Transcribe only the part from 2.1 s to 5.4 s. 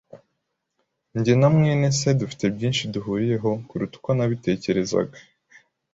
dufite byinshi duhuriyeho kuruta uko nabitekerezaga.